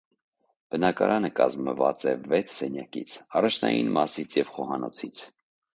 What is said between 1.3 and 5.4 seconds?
կազմված է վեց սենյակից, առաջնային մասից և խոհանոցից։